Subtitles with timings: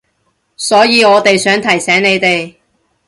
[0.57, 2.55] 所以我哋想提醒你哋